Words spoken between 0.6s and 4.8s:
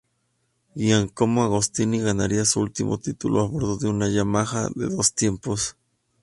Giacomo Agostini ganaría su última título a bordo de una Yamaha